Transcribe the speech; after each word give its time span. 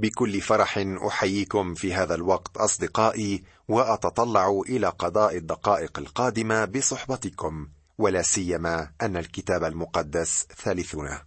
بكل 0.00 0.40
فرح 0.40 0.78
أحييكم 1.06 1.74
في 1.74 1.94
هذا 1.94 2.14
الوقت 2.14 2.56
أصدقائي 2.56 3.42
وأتطلع 3.68 4.62
إلى 4.68 4.88
قضاء 4.88 5.36
الدقائق 5.36 5.98
القادمة 5.98 6.64
بصحبتكم 6.64 7.68
ولا 7.98 8.22
سيما 8.22 8.90
أن 9.02 9.16
الكتاب 9.16 9.64
المقدس 9.64 10.46
ثالثنا. 10.56 11.22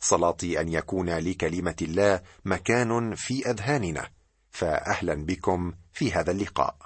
صلاتي 0.00 0.60
أن 0.60 0.68
يكون 0.68 1.10
لكلمة 1.10 1.76
الله 1.82 2.22
مكان 2.44 3.14
في 3.14 3.50
أذهاننا 3.50 4.08
فاهلا 4.50 5.14
بكم 5.14 5.72
في 5.92 6.12
هذا 6.12 6.30
اللقاء. 6.30 6.76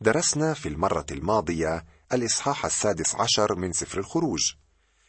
درسنا 0.00 0.54
في 0.54 0.68
المرة 0.68 1.06
الماضية 1.10 1.84
الإصحاح 2.12 2.64
السادس 2.64 3.14
عشر 3.14 3.54
من 3.54 3.72
سفر 3.72 3.98
الخروج. 3.98 4.54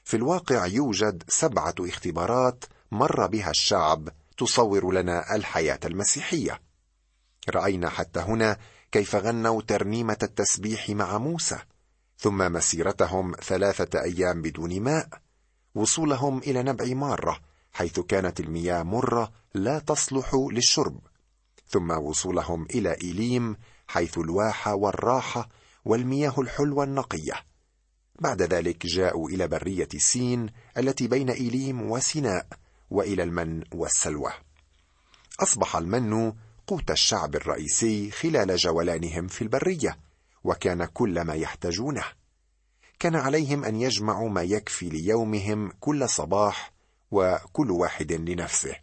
في 0.04 0.18
الواقع 0.18 0.66
يوجد 0.66 1.24
سبعة 1.28 1.76
اختبارات 1.80 2.66
مر 2.92 3.28
بها 3.28 3.50
الشعب 3.50 4.10
تصور 4.38 4.94
لنا 4.94 5.36
الحياة 5.36 5.80
المسيحية. 5.86 6.62
رأينا 7.50 7.90
حتى 7.90 8.20
هنا 8.20 8.58
كيف 8.92 9.16
غنوا 9.16 9.62
ترنيمة 9.62 10.18
التسبيح 10.24 10.90
مع 10.90 11.18
موسى 11.18 11.58
ثم 12.18 12.54
مسيرتهم 12.54 13.36
ثلاثة 13.36 14.02
أيام 14.02 14.42
بدون 14.42 14.82
ماء 14.82 15.10
وصولهم 15.76 16.38
إلى 16.38 16.64
نبع 16.64 16.86
مارة 16.86 17.40
حيث 17.72 18.00
كانت 18.00 18.40
المياه 18.40 18.84
مرة 18.84 19.32
لا 19.54 19.80
تصلح 19.80 20.32
للشرب. 20.52 21.00
ثم 21.68 21.92
وصولهم 21.92 22.66
إلى 22.66 22.98
إيليم 23.02 23.58
حيث 23.88 24.18
الواحه 24.18 24.76
والراحه 24.76 25.50
والمياه 25.86 26.34
الحلوة 26.38 26.84
النقية. 26.84 27.34
بعد 28.20 28.42
ذلك 28.42 28.86
جاءوا 28.86 29.30
إلى 29.30 29.48
برية 29.48 29.88
سين 29.98 30.50
التي 30.78 31.08
بين 31.08 31.30
إيليم 31.30 31.92
وسيناء 31.92 32.48
وإلى 32.90 33.24
المن 33.24 33.64
والسلوى. 33.74 34.32
أصبح 35.40 35.76
المن 35.76 36.34
قوت 36.68 36.92
الشعب 36.92 37.36
الرئيسي 37.36 38.12
خلال 38.12 38.56
جولانهم 38.56 39.28
في 39.28 39.42
البرية 39.42 39.98
وكان 40.44 40.86
كل 40.86 41.22
ما 41.22 41.34
يحتاجونه. 41.34 42.04
كان 43.00 43.16
عليهم 43.16 43.66
أن 43.66 43.76
يجمعوا 43.76 44.30
ما 44.30 44.42
يكفي 44.42 44.90
ليومهم 44.90 45.72
كل 45.80 46.10
صباح 46.10 46.72
وكل 47.12 47.72
واحد 47.72 48.12
لنفسه. 48.12 48.76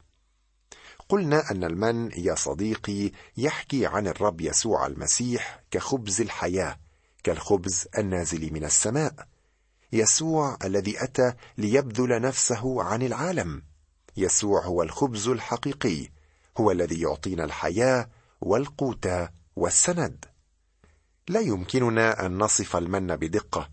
قلنا 1.09 1.50
أن 1.50 1.65
المن 1.65 2.11
يا 2.17 2.34
صديقي 2.34 3.11
يحكي 3.37 3.87
عن 3.87 4.06
الرب 4.06 4.41
يسوع 4.41 4.87
المسيح 4.87 5.62
كخبز 5.71 6.21
الحياة 6.21 6.78
كالخبز 7.25 7.89
النازل 7.98 8.53
من 8.53 8.65
السماء. 8.65 9.15
يسوع 9.93 10.59
الذي 10.65 11.05
أتى 11.05 11.33
ليبذل 11.59 12.21
نفسه 12.21 12.83
عن 12.83 13.03
العالم. 13.03 13.62
يسوع 14.17 14.65
هو 14.65 14.83
الخبز 14.83 15.29
الحقيقي 15.29 16.09
هو 16.59 16.70
الذي 16.70 17.01
يعطينا 17.01 17.45
الحياة 17.45 18.09
والقوت 18.41 19.09
والسند. 19.56 20.25
لا 21.29 21.41
يمكننا 21.41 22.27
أن 22.27 22.39
نصف 22.39 22.77
المن 22.77 23.17
بدقة. 23.17 23.71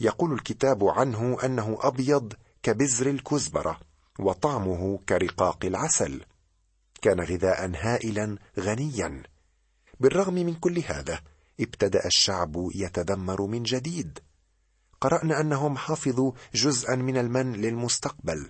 يقول 0.00 0.32
الكتاب 0.32 0.84
عنه 0.84 1.38
أنه 1.44 1.78
أبيض 1.80 2.32
كبزر 2.62 3.10
الكزبرة 3.10 3.80
وطعمه 4.18 4.98
كرقاق 5.08 5.64
العسل. 5.64 6.24
كان 7.02 7.20
غذاء 7.20 7.70
هائلا 7.74 8.38
غنيا. 8.58 9.22
بالرغم 10.00 10.34
من 10.34 10.54
كل 10.54 10.78
هذا 10.78 11.20
ابتدأ 11.60 12.06
الشعب 12.06 12.70
يتذمر 12.74 13.42
من 13.42 13.62
جديد. 13.62 14.18
قرأنا 15.00 15.40
أنهم 15.40 15.76
حفظوا 15.76 16.32
جزءا 16.54 16.96
من 16.96 17.16
المن 17.16 17.52
للمستقبل. 17.52 18.48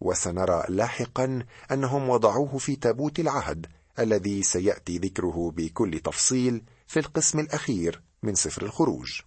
وسنرى 0.00 0.64
لاحقا 0.68 1.46
أنهم 1.72 2.08
وضعوه 2.08 2.58
في 2.58 2.76
تابوت 2.76 3.20
العهد 3.20 3.66
الذي 3.98 4.42
سيأتي 4.42 4.98
ذكره 4.98 5.52
بكل 5.56 6.00
تفصيل 6.00 6.64
في 6.86 6.98
القسم 6.98 7.38
الأخير 7.38 8.02
من 8.22 8.34
سفر 8.34 8.62
الخروج. 8.62 9.20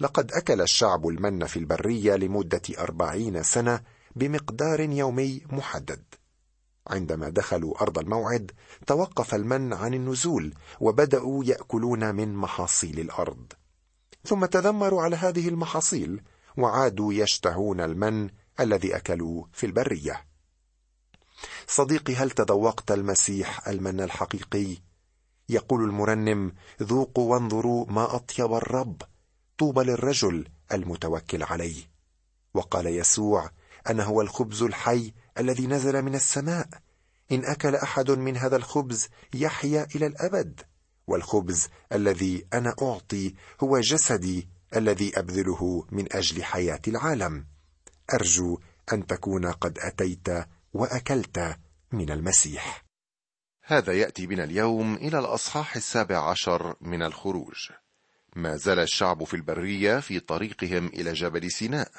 لقد 0.00 0.32
أكل 0.32 0.60
الشعب 0.60 1.08
المن 1.08 1.46
في 1.46 1.58
البرية 1.58 2.16
لمدة 2.16 2.62
أربعين 2.78 3.42
سنة 3.42 3.80
بمقدار 4.16 4.80
يومي 4.80 5.42
محدد. 5.50 6.02
عندما 6.86 7.28
دخلوا 7.28 7.82
أرض 7.82 7.98
الموعد 7.98 8.50
توقف 8.86 9.34
المن 9.34 9.72
عن 9.72 9.94
النزول 9.94 10.54
وبدأوا 10.80 11.44
يأكلون 11.44 12.14
من 12.14 12.34
محاصيل 12.34 13.00
الأرض. 13.00 13.52
ثم 14.24 14.44
تذمروا 14.44 15.02
على 15.02 15.16
هذه 15.16 15.48
المحاصيل 15.48 16.22
وعادوا 16.56 17.12
يشتهون 17.12 17.80
المن 17.80 18.30
الذي 18.60 18.96
أكلوه 18.96 19.48
في 19.52 19.66
البرية. 19.66 20.24
صديقي 21.66 22.14
هل 22.14 22.30
تذوقت 22.30 22.90
المسيح 22.90 23.68
المن 23.68 24.00
الحقيقي؟ 24.00 24.76
يقول 25.48 25.84
المرنم 25.84 26.52
ذوقوا 26.82 27.32
وانظروا 27.32 27.86
ما 27.88 28.16
أطيب 28.16 28.52
الرب 28.52 29.02
طوبى 29.58 29.80
للرجل 29.84 30.48
المتوكل 30.72 31.42
عليه. 31.42 31.90
وقال 32.54 32.86
يسوع 32.86 33.50
أنا 33.90 34.04
هو 34.04 34.20
الخبز 34.20 34.62
الحي 34.62 35.12
الذي 35.38 35.66
نزل 35.66 36.02
من 36.02 36.14
السماء. 36.14 36.68
إن 37.32 37.44
أكل 37.44 37.74
أحد 37.74 38.10
من 38.10 38.36
هذا 38.36 38.56
الخبز 38.56 39.08
يحيا 39.34 39.86
إلى 39.94 40.06
الأبد. 40.06 40.60
والخبز 41.06 41.68
الذي 41.92 42.46
أنا 42.52 42.74
أعطي 42.82 43.34
هو 43.60 43.80
جسدي 43.80 44.48
الذي 44.76 45.18
أبذله 45.18 45.86
من 45.90 46.12
أجل 46.12 46.44
حياة 46.44 46.80
العالم. 46.88 47.51
أرجو 48.14 48.58
أن 48.92 49.06
تكون 49.06 49.46
قد 49.46 49.78
أتيت 49.78 50.28
وأكلت 50.72 51.56
من 51.92 52.10
المسيح. 52.10 52.84
هذا 53.64 53.92
يأتي 53.92 54.26
بنا 54.26 54.44
اليوم 54.44 54.94
إلى 54.94 55.18
الأصحاح 55.18 55.76
السابع 55.76 56.30
عشر 56.30 56.76
من 56.80 57.02
الخروج. 57.02 57.70
ما 58.36 58.56
زال 58.56 58.78
الشعب 58.78 59.24
في 59.24 59.34
البرية 59.34 60.00
في 60.00 60.20
طريقهم 60.20 60.86
إلى 60.86 61.12
جبل 61.12 61.50
سيناء. 61.50 61.90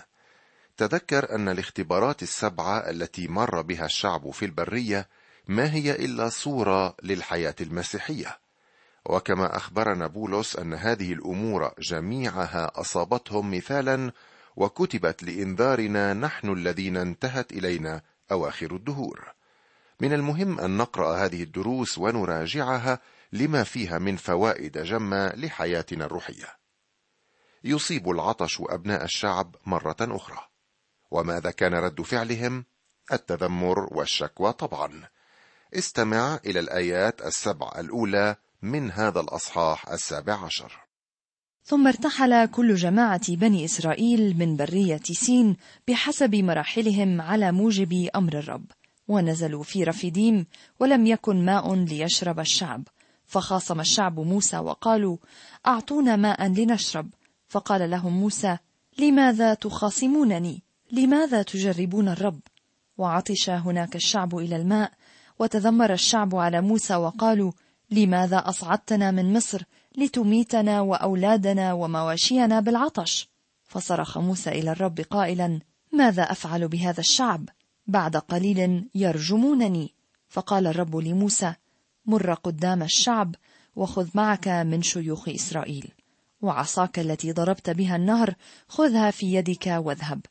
تذكر 0.78 1.36
أن 1.36 1.50
الاختبارات 1.50 2.24
السبعة 2.24 2.78
التي 2.90 3.28
مر 3.28 3.62
بها 3.62 3.86
الشعب 3.86 4.32
في 4.32 4.46
البرية 4.46 5.10
ما 5.48 5.74
هي 5.74 5.92
إلا 5.92 6.30
صورة 6.30 6.96
للحياة 7.04 7.56
المسيحية. 7.62 8.38
وكما 9.06 9.58
أخبرنا 9.58 10.08
بولس 10.08 10.56
أن 10.56 10.74
هذه 10.74 11.14
الأمور 11.14 11.74
جميعها 11.80 12.72
أصابتهم 12.76 13.52
مثالا 13.52 14.12
وكتبت 14.56 15.24
لإنذارنا 15.24 16.14
نحن 16.14 16.54
الذين 16.54 16.98
انتهت 16.98 17.52
إلينا 17.52 18.02
أواخر 18.32 18.76
الدهور. 18.76 19.34
من 20.00 20.14
المهم 20.14 20.60
أن 20.60 20.78
نقرأ 20.78 21.18
هذه 21.26 21.44
الدروس 21.44 21.98
ونراجعها 21.98 23.00
لما 23.34 23.64
فيها 23.64 23.98
من 23.98 24.16
فوائد 24.16 24.78
جمة 24.78 25.28
لحياتنا 25.36 26.06
الروحية. 26.06 26.58
يصيب 27.64 28.10
العطش 28.10 28.62
أبناء 28.62 29.04
الشعب 29.04 29.56
مرة 29.66 29.96
أخرى. 30.02 30.48
وماذا 31.12 31.52
كان 31.52 31.74
رد 31.74 32.02
فعلهم؟ 32.02 32.66
التذمر 33.12 33.88
والشكوى 33.92 34.54
طبعا. 34.54 35.08
استمع 35.74 36.40
إلى 36.46 36.60
الآيات 36.60 37.22
السبع 37.22 37.72
الأولى 37.78 38.36
من 38.62 38.92
هذا 38.92 39.20
الأصحاح 39.20 39.90
السابع 39.90 40.46
عشر. 40.46 40.83
ثم 41.66 41.88
ارتحل 41.88 42.46
كل 42.46 42.76
جماعة 42.76 43.36
بني 43.36 43.66
إسرائيل 43.66 44.38
من 44.38 44.56
برية 44.56 45.02
سين 45.04 45.56
بحسب 45.88 46.36
مراحلهم 46.36 47.22
على 47.22 47.52
موجب 47.52 48.10
أمر 48.16 48.40
الرب 48.40 48.66
ونزلوا 49.08 49.64
في 49.64 49.84
رفيديم 49.84 50.46
ولم 50.80 51.06
يكن 51.06 51.46
ماء 51.46 51.76
ليشرب 51.76 52.40
الشعب. 52.40 52.88
فخاصم 53.26 53.80
الشعب 53.80 54.20
موسى 54.20 54.58
وقالوا 54.58 55.18
أعطونا 55.68 56.16
ماء 56.16 56.48
لنشرب. 56.48 57.10
فقال 57.48 57.90
لهم 57.90 58.14
موسى 58.14 58.58
لماذا 59.00 59.54
تخاصمونني؟ 59.54 60.64
لماذا 60.92 61.42
تجربون 61.42 62.08
الرب؟ 62.10 62.40
وعطش 62.98 63.50
هناك 63.50 63.96
الشعب 63.96 64.38
إلى 64.38 64.56
الماء 64.56 64.92
وتذمر 65.40 65.94
الشعب 65.94 66.36
على 66.36 66.62
موسى 66.62 66.96
وقالوا 66.96 67.52
لماذا 67.92 68.38
أصعدتنا 68.38 69.12
من 69.12 69.34
مصر؟ 69.34 69.64
لتميتنا 69.98 70.82
وأولادنا 70.82 71.74
ومواشينا 71.74 72.60
بالعطش. 72.60 73.30
فصرخ 73.64 74.18
موسى 74.18 74.50
إلى 74.50 74.72
الرب 74.72 75.00
قائلا 75.00 75.60
ماذا 75.92 76.24
أفعل 76.24 76.68
بهذا 76.68 77.00
الشعب؟ 77.00 77.50
بعد 77.88 78.18
قليل 78.18 78.90
يرجمونني. 78.96 79.94
فقال 80.30 80.68
الرب 80.68 80.96
لموسى 80.96 81.54
مر 82.06 82.34
قدام 82.34 82.84
الشعب 82.84 83.36
وخذ 83.76 84.08
معك 84.14 84.48
من 84.48 84.82
شيوخ 84.82 85.30
إسرائيل. 85.30 85.92
وعصاك 86.42 87.00
التي 87.00 87.32
ضربت 87.32 87.70
بها 87.70 87.96
النهر 87.96 88.36
خذها 88.68 89.12
في 89.12 89.34
يدك 89.34 89.68
واذهب. 89.68 90.22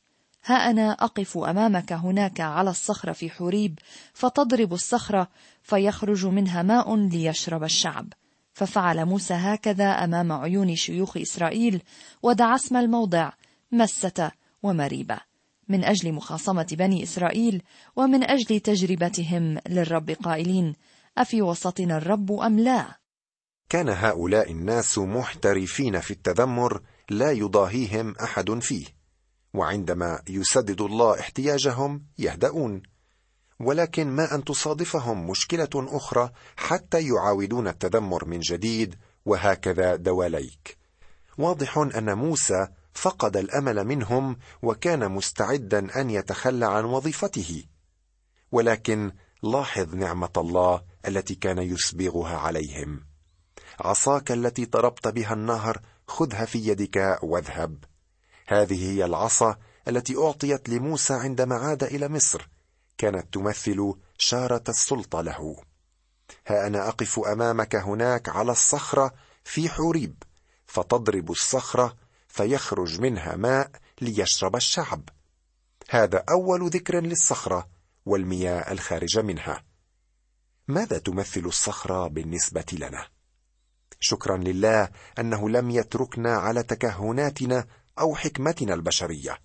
ها 0.44 0.54
أنا 0.54 0.92
أقف 0.92 1.38
أمامك 1.38 1.92
هناك 1.92 2.40
على 2.40 2.70
الصخرة 2.70 3.12
في 3.12 3.30
حوريب 3.30 3.78
فتضرب 4.14 4.72
الصخرة 4.72 5.28
فيخرج 5.62 6.26
منها 6.26 6.62
ماء 6.62 6.96
ليشرب 6.96 7.64
الشعب. 7.64 8.12
ففعل 8.52 9.04
موسى 9.04 9.34
هكذا 9.34 9.90
أمام 9.90 10.32
عيون 10.32 10.76
شيوخ 10.76 11.16
إسرائيل 11.16 11.82
ودعا 12.22 12.54
اسم 12.54 12.76
الموضع 12.76 13.32
مسة 13.72 14.30
ومريبة 14.62 15.20
من 15.68 15.84
أجل 15.84 16.12
مخاصمة 16.12 16.66
بني 16.72 17.02
إسرائيل 17.02 17.62
ومن 17.96 18.30
أجل 18.30 18.60
تجربتهم 18.60 19.58
للرب 19.68 20.10
قائلين 20.10 20.74
أفي 21.18 21.42
وسطنا 21.42 21.96
الرب 21.96 22.32
أم 22.32 22.58
لا؟ 22.58 22.98
كان 23.68 23.88
هؤلاء 23.88 24.50
الناس 24.50 24.98
محترفين 24.98 26.00
في 26.00 26.10
التذمر 26.10 26.82
لا 27.10 27.32
يضاهيهم 27.32 28.14
أحد 28.22 28.50
فيه 28.50 28.86
وعندما 29.54 30.22
يسدد 30.28 30.80
الله 30.80 31.20
احتياجهم 31.20 32.04
يهدؤون 32.18 32.82
ولكن 33.62 34.08
ما 34.08 34.34
أن 34.34 34.44
تصادفهم 34.44 35.30
مشكلة 35.30 35.70
أخرى 35.74 36.30
حتى 36.56 37.08
يعاودون 37.08 37.68
التذمر 37.68 38.24
من 38.24 38.40
جديد 38.40 38.94
وهكذا 39.24 39.96
دواليك. 39.96 40.78
واضح 41.38 41.78
أن 41.78 42.18
موسى 42.18 42.68
فقد 42.94 43.36
الأمل 43.36 43.84
منهم 43.84 44.36
وكان 44.62 45.12
مستعدا 45.12 46.00
أن 46.00 46.10
يتخلى 46.10 46.66
عن 46.66 46.84
وظيفته. 46.84 47.64
ولكن 48.52 49.12
لاحظ 49.42 49.94
نعمة 49.94 50.32
الله 50.36 50.82
التي 51.08 51.34
كان 51.34 51.58
يسبغها 51.58 52.36
عليهم. 52.36 53.04
عصاك 53.80 54.32
التي 54.32 54.64
ضربت 54.64 55.08
بها 55.08 55.32
النهر 55.32 55.80
خذها 56.08 56.44
في 56.44 56.58
يدك 56.58 57.18
واذهب. 57.22 57.84
هذه 58.46 58.92
هي 58.92 59.04
العصا 59.04 59.56
التي 59.88 60.16
أعطيت 60.16 60.68
لموسى 60.68 61.14
عندما 61.14 61.54
عاد 61.54 61.84
إلى 61.84 62.08
مصر. 62.08 62.48
كانت 63.02 63.34
تمثل 63.34 63.94
شارة 64.18 64.64
السلطة 64.68 65.20
له. 65.20 65.56
ها 66.46 66.66
أنا 66.66 66.88
أقف 66.88 67.18
أمامك 67.18 67.76
هناك 67.76 68.28
على 68.28 68.52
الصخرة 68.52 69.14
في 69.44 69.68
حوريب 69.68 70.22
فتضرب 70.66 71.30
الصخرة 71.30 71.96
فيخرج 72.28 73.00
منها 73.00 73.36
ماء 73.36 73.70
ليشرب 74.00 74.56
الشعب. 74.56 75.08
هذا 75.90 76.24
أول 76.30 76.70
ذكر 76.70 77.00
للصخرة 77.00 77.68
والمياه 78.06 78.72
الخارجه 78.72 79.22
منها. 79.22 79.64
ماذا 80.68 80.98
تمثل 80.98 81.40
الصخرة 81.46 82.08
بالنسبة 82.08 82.66
لنا؟ 82.72 83.06
شكرا 84.00 84.36
لله 84.36 84.88
أنه 85.18 85.48
لم 85.48 85.70
يتركنا 85.70 86.36
على 86.36 86.62
تكهناتنا 86.62 87.66
أو 87.98 88.14
حكمتنا 88.14 88.74
البشرية 88.74 89.38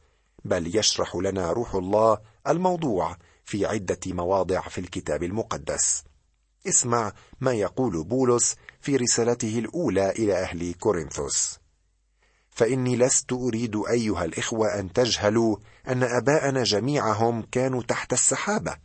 بل 0.46 0.76
يشرح 0.76 1.16
لنا 1.16 1.52
روح 1.52 1.76
الله 1.76 2.18
الموضوع 2.48 3.18
في 3.48 3.66
عدة 3.66 4.00
مواضع 4.06 4.62
في 4.62 4.82
الكتاب 4.82 5.24
المقدس. 5.24 6.04
اسمع 6.68 7.14
ما 7.42 7.54
يقول 7.54 8.04
بولس 8.04 8.56
في 8.82 8.96
رسالته 8.96 9.60
الأولى 9.60 10.10
إلى 10.10 10.42
أهل 10.42 10.74
كورنثوس. 10.74 11.60
فإني 12.50 12.96
لست 12.96 13.34
أريد 13.34 13.76
أيها 13.90 14.26
الإخوة 14.26 14.80
أن 14.80 14.94
تجهلوا 14.94 15.58
أن 15.88 16.04
آباءنا 16.04 16.64
جميعهم 16.64 17.42
كانوا 17.52 17.84
تحت 17.84 18.14
السحابة 18.14 18.78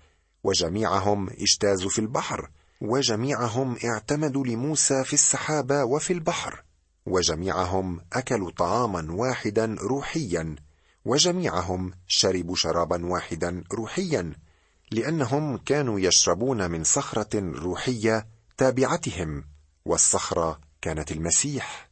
وجميعهم 0.45 1.31
اجتازوا 1.31 1.91
في 1.91 1.99
البحر 1.99 2.51
وجميعهم 2.81 3.77
اعتمدوا 3.85 4.47
لموسى 4.47 5.05
في 5.05 5.13
السحابة 5.13 5.85
وفي 5.85 6.13
البحر 6.13 6.65
وجميعهم 7.07 8.01
أكلوا 8.13 8.51
طعاما 8.51 9.13
واحدا 9.13 9.77
روحيا 9.81 10.57
وجميعهم 11.05 11.93
شربوا 12.07 12.57
شرابا 12.57 13.07
واحدا 13.07 13.65
روحيا 13.73 14.33
لأنهم 14.93 15.57
كانوا 15.57 16.01
يشربون 16.01 16.71
من 16.71 16.85
صخرة 16.85 17.41
روحية 17.41 18.27
تابعتهم 18.57 19.45
والصخرة 19.85 20.61
كانت 20.83 21.13
المسيح. 21.13 21.91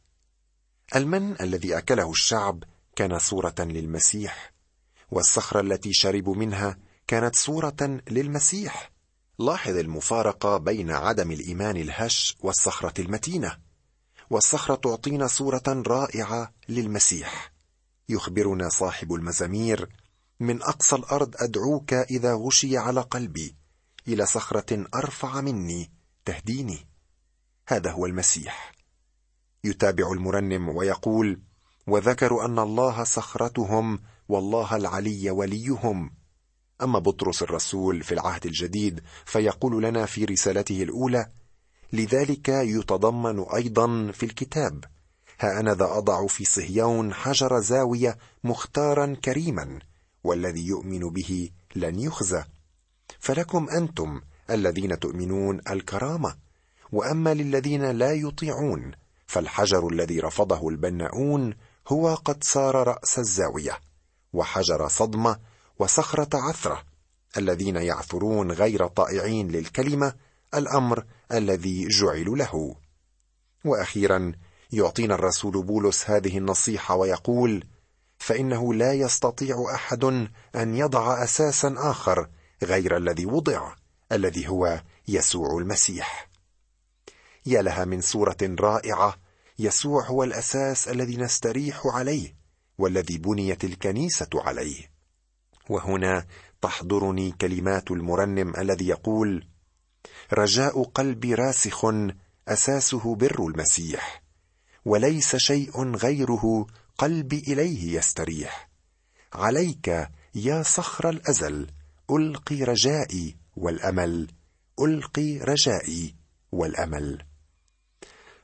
المن 0.95 1.41
الذي 1.41 1.77
أكله 1.77 2.11
الشعب 2.11 2.63
كان 2.95 3.19
صورة 3.19 3.55
للمسيح 3.59 4.53
والصخرة 5.11 5.59
التي 5.59 5.93
شربوا 5.93 6.35
منها 6.35 6.77
كانت 7.07 7.35
صورة 7.35 8.01
للمسيح. 8.09 8.91
لاحظ 9.39 9.77
المفارقة 9.77 10.57
بين 10.57 10.91
عدم 10.91 11.31
الإيمان 11.31 11.77
الهش 11.77 12.37
والصخرة 12.39 13.01
المتينة 13.01 13.57
والصخرة 14.29 14.75
تعطينا 14.75 15.27
صورة 15.27 15.83
رائعة 15.87 16.53
للمسيح. 16.69 17.51
يخبرنا 18.09 18.69
صاحب 18.69 19.13
المزامير 19.13 19.89
من 20.41 20.61
أقصى 20.61 20.95
الأرض 20.95 21.35
أدعوك 21.37 21.93
إذا 21.93 22.33
غشي 22.33 22.77
على 22.77 23.01
قلبي. 23.01 23.55
إلى 24.07 24.25
صخرة 24.25 24.85
أرفع 24.95 25.41
مني 25.41 25.91
تهديني. 26.25 26.87
هذا 27.67 27.91
هو 27.91 28.05
المسيح. 28.05 28.71
يتابع 29.63 30.11
المرنم 30.11 30.69
ويقول 30.69 31.41
وذكروا 31.87 32.45
أن 32.45 32.59
الله 32.59 33.03
صخرتهم 33.03 33.99
والله 34.29 34.75
العلي 34.75 35.29
وليهم. 35.29 36.11
أما 36.81 36.99
بطرس 36.99 37.43
الرسول 37.43 38.03
في 38.03 38.13
العهد 38.13 38.45
الجديد 38.45 39.01
فيقول 39.25 39.83
لنا 39.83 40.05
في 40.05 40.25
رسالته 40.25 40.83
الأولى 40.83 41.31
لذلك 41.93 42.49
يتضمن 42.49 43.39
أيضا 43.39 44.11
في 44.11 44.25
الكتاب 44.25 44.85
ها 45.39 45.59
أنا 45.59 45.73
ذا 45.73 45.85
أضع 45.85 46.27
في 46.27 46.45
صهيون 46.45 47.13
حجر 47.13 47.59
زاوية 47.59 48.17
مختارا 48.43 49.15
كريما. 49.25 49.79
والذي 50.23 50.67
يؤمن 50.67 50.99
به 50.99 51.49
لن 51.75 51.99
يخزى. 51.99 52.43
فلكم 53.19 53.69
أنتم 53.69 54.21
الذين 54.49 54.99
تؤمنون 54.99 55.61
الكرامة 55.69 56.35
وأما 56.91 57.33
للذين 57.33 57.91
لا 57.91 58.13
يطيعون 58.13 58.91
فالحجر 59.27 59.87
الذي 59.87 60.19
رفضه 60.19 60.69
البناؤون 60.69 61.53
هو 61.87 62.15
قد 62.15 62.43
صار 62.43 62.87
رأس 62.87 63.19
الزاوية 63.19 63.79
وحجر 64.33 64.87
صدمة 64.87 65.39
وصخرة 65.79 66.29
عثرة 66.37 66.83
الذين 67.37 67.75
يعثرون 67.75 68.51
غير 68.51 68.87
طائعين 68.87 69.47
للكلمة 69.47 70.13
الأمر 70.53 71.05
الذي 71.31 71.87
جعلوا 71.87 72.37
له. 72.37 72.75
وأخيرا 73.65 74.31
يعطينا 74.71 75.15
الرسول 75.15 75.63
بولس 75.63 76.09
هذه 76.09 76.37
النصيحة 76.37 76.95
ويقول 76.95 77.63
فإنه 78.21 78.73
لا 78.73 78.93
يستطيع 78.93 79.65
أحد 79.75 80.03
أن 80.55 80.75
يضع 80.75 81.23
أساسا 81.23 81.75
آخر 81.77 82.29
غير 82.63 82.97
الذي 82.97 83.25
وضع 83.25 83.75
الذي 84.11 84.47
هو 84.47 84.83
يسوع 85.07 85.57
المسيح. 85.57 86.29
يا 87.45 87.61
لها 87.61 87.85
من 87.85 88.01
صورة 88.01 88.37
رائعة 88.41 89.15
يسوع 89.59 90.05
هو 90.05 90.23
الأساس 90.23 90.87
الذي 90.87 91.17
نستريح 91.17 91.81
عليه 91.85 92.35
والذي 92.77 93.17
بنيت 93.17 93.63
الكنيسة 93.63 94.29
عليه. 94.35 94.91
وهنا 95.69 96.25
تحضرني 96.61 97.31
كلمات 97.31 97.91
المرنم 97.91 98.53
الذي 98.57 98.87
يقول 98.87 99.47
رجاء 100.33 100.83
قلبي 100.83 101.35
راسخ 101.35 101.85
أساسه 102.47 103.15
بر 103.15 103.47
المسيح 103.47 104.23
وليس 104.85 105.35
شيء 105.35 105.95
غيره 105.95 106.67
قلبي 107.01 107.39
إليه 107.47 107.97
يستريح. 107.97 108.69
عليك 109.33 110.09
يا 110.35 110.63
صخر 110.63 111.09
الأزل 111.09 111.67
ألقي 112.11 112.63
رجائي 112.63 113.37
والأمل 113.55 114.27
ألقي 114.81 115.37
رجائي 115.37 116.15
والأمل. 116.51 117.25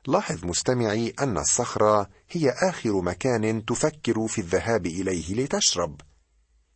لاحظ 0.08 0.46
مستمعي 0.46 1.14
أن 1.20 1.38
الصخرة 1.38 2.10
هي 2.30 2.50
آخر 2.50 3.02
مكان 3.02 3.66
تفكر 3.66 4.28
في 4.28 4.42
الذهاب 4.42 4.86
إليه 4.86 5.36
لتشرب. 5.36 6.02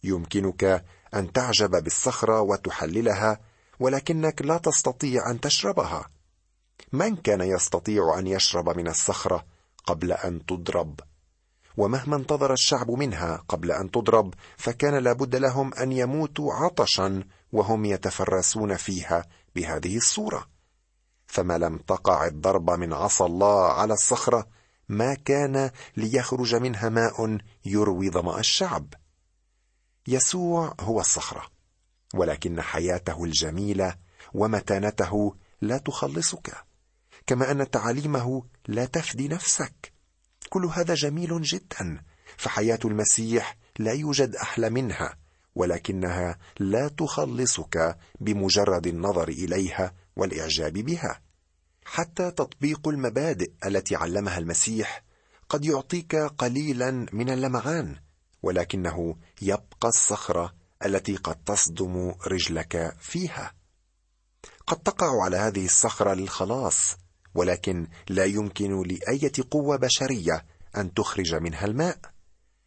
يمكنك 0.04 0.86
أن 1.14 1.32
تعجب 1.32 1.84
بالصخرة 1.84 2.42
وتحللها 2.42 3.40
ولكنك 3.80 4.42
لا 4.42 4.58
تستطيع 4.58 5.32
أن 5.32 5.40
تشربها. 5.40 6.10
من 6.94 7.16
كان 7.16 7.42
يستطيع 7.42 8.20
أن 8.20 8.28
يشرب 8.28 8.78
من 8.78 8.88
الصخرة 8.88 9.46
قبل 9.86 10.12
أن 10.12 10.46
تضرب؟ 10.46 11.00
ومهما 11.78 12.16
انتظر 12.16 12.54
الشعب 12.54 12.92
منها 12.92 13.44
قبل 13.48 13.72
أن 13.72 13.92
تضرب 13.92 14.34
فكان 14.58 14.96
لابد 14.96 15.36
لهم 15.36 15.74
أن 15.74 15.92
يموتوا 15.92 16.54
عطشا 16.54 17.24
وهم 17.52 17.86
يتفرسون 17.86 18.76
فيها 18.76 19.26
بهذه 19.56 19.98
الصورة. 19.98 20.48
فما 21.28 21.58
لم 21.58 21.78
تقع 21.78 22.28
الضربه 22.28 22.76
من 22.76 22.94
عصا 22.94 23.26
الله 23.26 23.74
على 23.74 23.94
الصخرة 23.94 24.48
ما 24.90 25.14
كان 25.14 25.72
ليخرج 25.98 26.56
منها 26.56 26.90
ماء 26.90 27.38
يروي 27.66 28.10
ظمأ 28.10 28.40
الشعب. 28.40 28.94
يسوع 30.08 30.76
هو 30.80 31.00
الصخرة 31.00 31.44
ولكن 32.14 32.62
حياته 32.62 33.24
الجميلة 33.24 33.96
ومتانته 34.34 35.36
لا 35.62 35.78
تخلصك 35.78 36.66
كما 37.28 37.52
أن 37.52 37.70
تعاليمه 37.70 38.44
لا 38.68 38.86
تفدي 38.86 39.28
نفسك. 39.28 39.91
كل 40.50 40.66
هذا 40.66 40.94
جميل 40.94 41.42
جدا 41.42 42.02
فحياة 42.38 42.80
المسيح 42.86 43.58
لا 43.80 43.92
يوجد 43.92 44.36
أحلى 44.36 44.70
منها 44.70 45.18
ولكنها 45.56 46.38
لا 46.60 46.88
تخلصك 46.88 47.98
بمجرد 48.20 48.88
النظر 48.88 49.28
إليها 49.30 49.94
والإعجاب 50.16 50.74
بها. 50.74 51.22
حتى 51.86 52.32
تطبيق 52.32 52.88
المبادئ 52.88 53.52
التي 53.66 53.96
علمها 53.96 54.38
المسيح 54.38 55.04
قد 55.50 55.66
يعطيك 55.66 56.16
قليلا 56.16 57.06
من 57.14 57.30
اللمعان 57.30 57.96
ولكنه 58.44 59.16
يبقى 59.42 59.88
الصخرة 59.88 60.54
التي 60.86 61.16
قد 61.16 61.36
تصدم 61.44 62.16
رجلك 62.28 62.96
فيها. 63.00 63.54
قد 64.68 64.78
تقع 64.78 65.24
على 65.24 65.38
هذه 65.38 65.66
الصخرة 65.66 66.14
للخلاص 66.14 66.98
ولكن 67.36 67.88
لا 68.10 68.26
يمكن 68.26 68.82
لأية 68.82 69.32
قوة 69.52 69.78
بشرية 69.78 70.46
أن 70.78 70.94
تخرج 70.94 71.36
منها 71.36 71.66
الماء. 71.66 72.00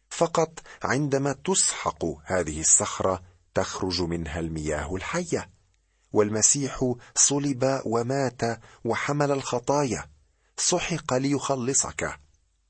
فقط 0.09 0.59
عندما 0.83 1.35
تسحق 1.45 2.05
هذه 2.23 2.59
الصخرة 2.59 3.23
تخرج 3.53 4.01
منها 4.01 4.39
المياه 4.39 4.95
الحية. 4.95 5.49
والمسيح 6.13 6.93
صلب 7.15 7.81
ومات 7.85 8.41
وحمل 8.85 9.31
الخطايا. 9.31 10.05
سحق 10.57 11.13
ليخلصك. 11.13 12.19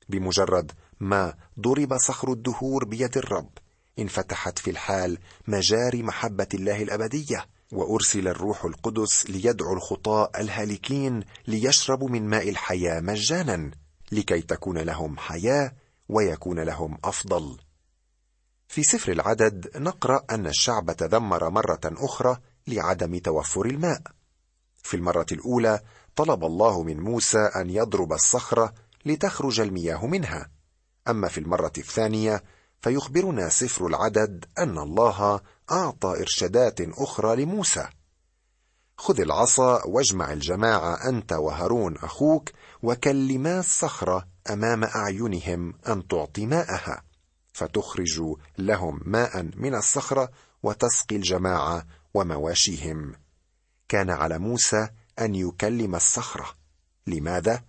بمجرد 0.08 0.72
ما 1.00 1.34
ضرب 1.60 1.96
صخر 1.98 2.32
الدهور 2.32 2.84
بيد 2.84 3.16
الرب 3.16 3.50
انفتحت 3.98 4.58
في 4.58 4.70
الحال 4.70 5.18
مجاري 5.48 6.02
محبة 6.02 6.48
الله 6.54 6.82
الأبدية. 6.82 7.46
وأرسل 7.72 8.28
الروح 8.28 8.64
القدس 8.64 9.30
ليدعو 9.30 9.72
الخطاة 9.72 10.30
الهالكين 10.38 11.24
ليشربوا 11.46 12.08
من 12.08 12.28
ماء 12.28 12.48
الحياة 12.48 13.00
مجانا 13.00 13.70
لكي 14.12 14.40
تكون 14.40 14.78
لهم 14.78 15.18
حياة 15.18 15.72
ويكون 16.08 16.60
لهم 16.60 16.98
أفضل. 17.04 17.58
في 18.68 18.82
سفر 18.82 19.12
العدد 19.12 19.70
نقرأ 19.76 20.24
أن 20.30 20.46
الشعب 20.46 20.92
تذمر 20.92 21.50
مرة 21.50 21.80
أخرى 21.84 22.36
لعدم 22.66 23.18
توفر 23.18 23.66
الماء. 23.66 24.02
في 24.82 24.96
المرة 24.96 25.26
الأولى 25.32 25.80
طلب 26.16 26.44
الله 26.44 26.82
من 26.82 27.00
موسى 27.00 27.50
أن 27.56 27.70
يضرب 27.70 28.12
الصخرة 28.12 28.74
لتخرج 29.06 29.60
المياه 29.60 30.06
منها. 30.06 30.50
أما 31.08 31.28
في 31.28 31.40
المرة 31.40 31.72
الثانية 31.78 32.42
فيخبرنا 32.80 33.48
سفر 33.48 33.86
العدد 33.86 34.44
أن 34.58 34.78
الله 34.78 35.40
أعطى 35.70 36.08
إرشادات 36.20 36.80
أخرى 36.80 37.44
لموسى. 37.44 37.88
خذ 38.98 39.20
العصا 39.20 39.84
واجمع 39.86 40.32
الجماعة 40.32 41.08
أنت 41.08 41.32
وهارون 41.32 41.96
أخوك 41.96 42.50
وكلما 42.82 43.60
الصخرة 43.60 44.26
أمام 44.50 44.84
أعينهم 44.84 45.74
أن 45.88 46.08
تعطي 46.08 46.46
ماءها. 46.46 47.02
فتخرج 47.52 48.22
لهم 48.58 49.00
ماء 49.04 49.42
من 49.56 49.74
الصخرة 49.74 50.30
وتسقي 50.62 51.16
الجماعة 51.16 51.86
ومواشيهم. 52.14 53.12
كان 53.88 54.10
على 54.10 54.38
موسى 54.38 54.88
أن 55.18 55.34
يكلم 55.34 55.94
الصخرة. 55.94 56.46
لماذا؟ 57.06 57.64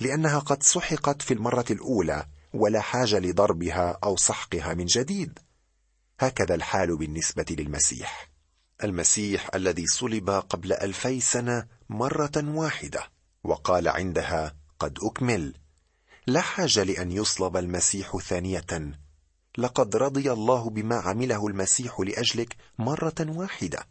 لأنها 0.00 0.38
قد 0.38 0.62
سحقت 0.62 1.22
في 1.22 1.34
المرة 1.34 1.64
الأولى 1.70 2.26
ولا 2.54 2.80
حاجة 2.80 3.18
لضربها 3.18 3.98
أو 4.04 4.16
سحقها 4.16 4.74
من 4.74 4.84
جديد. 4.84 5.38
هكذا 6.22 6.54
الحال 6.54 6.96
بالنسبة 6.96 7.46
للمسيح. 7.50 8.30
المسيح 8.84 9.50
الذي 9.54 9.86
صلب 9.86 10.30
قبل 10.30 10.72
ألفي 10.72 11.20
سنة 11.20 11.66
مرة 11.88 12.32
واحدة 12.36 13.10
وقال 13.44 13.88
عندها 13.88 14.54
قد 14.78 14.98
أكمل. 15.02 15.54
لا 16.26 16.40
حاجة 16.40 16.82
لأن 16.82 17.12
يصلب 17.12 17.56
المسيح 17.56 18.16
ثانية. 18.16 18.92
لقد 19.58 19.96
رضي 19.96 20.32
الله 20.32 20.70
بما 20.70 20.96
عمله 20.96 21.46
المسيح 21.46 22.00
لأجلك 22.00 22.56
مرة 22.78 23.14
واحدة. 23.20 23.86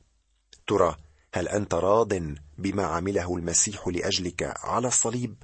ترى 0.68 0.96
هل 1.34 1.48
أنت 1.48 1.74
راض 1.74 2.14
بما 2.58 2.84
عمله 2.84 3.38
المسيح 3.38 3.88
لأجلك 3.88 4.54
على 4.64 4.88
الصليب؟ 4.88 5.44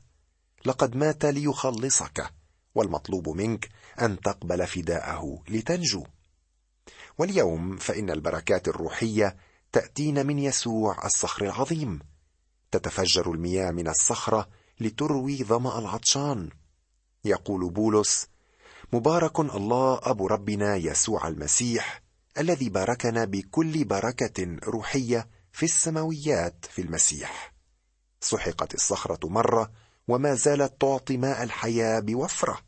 لقد 0.65 0.96
مات 0.96 1.25
ليخلصك 1.25 2.34
والمطلوب 2.75 3.29
منك 3.29 3.70
أن 4.01 4.20
تقبل 4.20 4.67
فداءه 4.67 5.44
لتنجو. 5.50 6.03
واليوم 7.17 7.77
فإن 7.77 8.10
البركات 8.10 8.67
الروحية 8.67 9.38
تأتينا 9.72 10.24
من 10.24 10.39
يسوع 10.39 11.06
الصخر 11.06 11.46
العظيم. 11.46 12.00
تتفجر 12.72 13.32
المياه 13.32 13.72
من 13.72 13.88
الصخرة 13.88 14.48
لتروي 14.79 15.44
ظمأ 15.44 15.79
العطشان. 15.79 16.50
يقول 17.25 17.70
بولس 17.70 18.27
مبارك 18.94 19.39
الله 19.39 20.00
أبو 20.03 20.27
ربنا 20.27 20.75
يسوع 20.75 21.27
المسيح 21.27 22.03
الذي 22.38 22.70
باركنا 22.70 23.25
بكل 23.25 23.86
بركة 23.86 24.58
روحية 24.63 25.29
في 25.51 25.63
السماويات 25.63 26.65
في 26.70 26.82
المسيح. 26.82 27.53
سحقت 28.22 28.74
الصخرة 28.74 29.27
مرة 29.27 29.72
وما 30.08 30.34
زالت 30.34 30.82
تعطي 30.82 31.17
ماء 31.17 31.44
الحياة 31.44 32.00
بوفرة. 32.00 32.60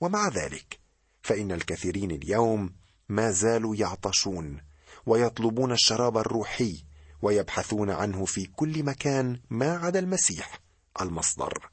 ومع 0.00 0.28
ذلك 0.28 0.80
فإن 1.22 1.52
الكثيرين 1.52 2.10
اليوم 2.10 2.74
ما 3.08 3.30
زالوا 3.30 3.76
يعطشون 3.76 4.60
ويطلبون 5.06 5.72
الشراب 5.72 6.18
الروحي 6.18 6.84
ويبحثون 7.22 7.90
عنه 7.90 8.24
في 8.24 8.46
كل 8.46 8.82
مكان 8.82 9.40
ما 9.50 9.76
عدا 9.76 9.98
المسيح 9.98 10.60
المصدر. 11.00 11.70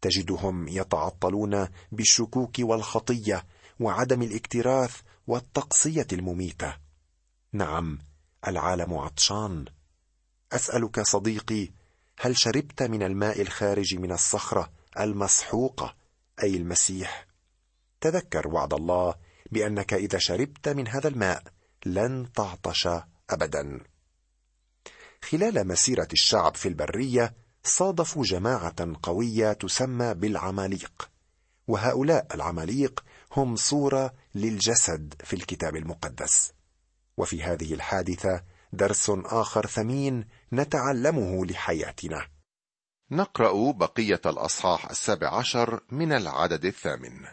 تجدهم 0.00 0.68
يتعطلون 0.68 1.68
بالشكوك 1.92 2.56
والخطية 2.58 3.46
وعدم 3.80 4.22
الاكتراث 4.22 5.00
والتقصية 5.26 6.06
المميتة. 6.12 6.76
نعم 7.52 7.98
العالم 8.46 8.94
عطشان. 8.94 9.64
أسألك 10.52 11.00
صديقي 11.00 11.68
هل 12.20 12.38
شربت 12.38 12.82
من 12.82 13.02
الماء 13.02 13.42
الخارج 13.42 13.94
من 13.94 14.12
الصخرة 14.12 14.72
المسحوقة 14.98 15.96
أي 16.42 16.56
المسيح؟ 16.56 17.26
تذكر 18.00 18.48
وعد 18.48 18.74
الله 18.74 19.14
بأنك 19.50 19.94
إذا 19.94 20.18
شربت 20.18 20.68
من 20.68 20.88
هذا 20.88 21.08
الماء 21.08 21.42
لن 21.86 22.32
تعطش 22.32 22.88
ابدا. 23.30 23.80
خلال 25.22 25.68
مسيرة 25.68 26.08
الشعب 26.12 26.54
في 26.54 26.68
البرية 26.68 27.34
صادفوا 27.64 28.24
جماعة 28.24 28.96
قوية 29.02 29.52
تسمى 29.52 30.14
بالعماليق 30.14 31.10
وهؤلاء 31.68 32.26
العماليق 32.34 33.04
هم 33.32 33.56
صورة 33.56 34.14
للجسد 34.34 35.14
في 35.24 35.36
الكتاب 35.36 35.76
المقدس. 35.76 36.52
وفي 37.16 37.42
هذه 37.42 37.74
الحادثة 37.74 38.42
درس 38.72 39.10
آخر 39.10 39.66
ثمين 39.66 40.24
نتعلمه 40.52 41.46
لحياتنا. 41.46 42.28
نقرأ 43.10 43.72
بقية 43.72 44.20
الأصحاح 44.26 44.90
السابع 44.90 45.38
عشر 45.38 45.80
من 45.90 46.12
العدد 46.12 46.64
الثامن. 46.64 47.26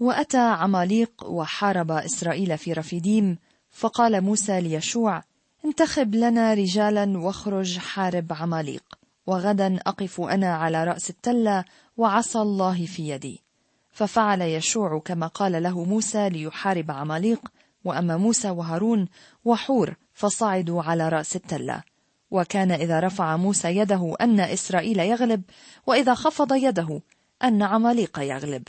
وأتى 0.00 0.38
عماليق 0.38 1.24
وحارب 1.24 1.90
إسرائيل 1.90 2.58
في 2.58 2.72
رفيديم 2.72 3.38
فقال 3.70 4.20
موسى 4.20 4.60
ليشوع 4.60 5.22
انتخب 5.64 6.14
لنا 6.14 6.54
رجالا 6.54 7.18
واخرج 7.18 7.78
حارب 7.78 8.32
عماليق 8.32 8.84
وغدا 9.26 9.76
أقف 9.86 10.20
أنا 10.20 10.54
على 10.54 10.84
رأس 10.84 11.10
التلة 11.10 11.64
وعصى 11.96 12.38
الله 12.38 12.86
في 12.86 13.08
يدي. 13.08 13.42
ففعل 13.90 14.42
يشوع 14.42 14.98
كما 14.98 15.26
قال 15.26 15.62
له 15.62 15.84
موسى 15.84 16.28
ليحارب 16.28 16.90
عماليق 16.90 17.40
وأما 17.84 18.16
موسى 18.16 18.50
وهارون 18.50 19.08
وحور 19.44 19.94
فصعدوا 20.12 20.82
على 20.82 21.08
رأس 21.08 21.36
التلة. 21.36 21.82
وكان 22.30 22.70
إذا 22.70 23.00
رفع 23.00 23.36
موسى 23.36 23.68
يده 23.68 24.14
أن 24.20 24.40
إسرائيل 24.40 24.98
يغلب 24.98 25.42
وإذا 25.86 26.14
خفض 26.14 26.52
يده 26.52 27.00
أن 27.44 27.62
عماليق 27.62 28.18
يغلب. 28.18 28.62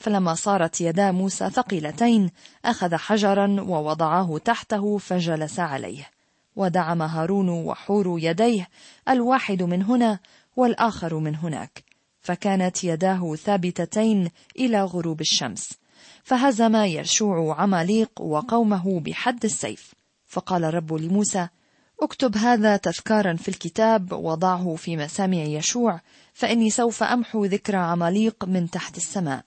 فلما 0.00 0.34
صارت 0.34 0.80
يدا 0.80 1.10
موسى 1.10 1.50
ثقيلتين 1.50 2.30
أخذ 2.64 2.94
حجرا 2.94 3.60
ووضعه 3.60 4.38
تحته 4.38 4.98
فجلس 4.98 5.58
عليه. 5.58 6.10
ودعم 6.56 7.02
هارون 7.02 7.48
وحور 7.48 8.18
يديه 8.18 8.68
الواحد 9.08 9.62
من 9.62 9.82
هنا 9.82 10.18
والآخر 10.56 11.18
من 11.18 11.36
هناك. 11.36 11.84
فكانت 12.20 12.84
يداه 12.84 13.36
ثابتتين 13.36 14.30
إلى 14.58 14.84
غروب 14.84 15.20
الشمس. 15.20 15.72
فهزم 16.22 16.76
يشوع 16.76 17.60
عماليق 17.60 18.20
وقومه 18.20 19.00
بحد 19.00 19.44
السيف. 19.44 19.94
فقال 20.26 20.64
الرب 20.64 20.92
لموسى 20.92 21.48
اكتب 22.02 22.36
هذا 22.36 22.76
تذكارا 22.76 23.34
في 23.36 23.48
الكتاب 23.48 24.12
وضعه 24.12 24.74
في 24.76 24.96
مسامع 24.96 25.42
يشوع 25.42 26.00
فإني 26.34 26.70
سوف 26.70 27.02
أمحو 27.02 27.44
ذكر 27.44 27.76
عماليق 27.76 28.44
من 28.44 28.70
تحت 28.70 28.96
السماء. 28.96 29.44